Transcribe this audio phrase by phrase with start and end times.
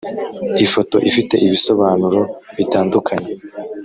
[0.65, 2.19] Ifoto ifite ibisobanuro
[2.57, 3.29] bitandukanye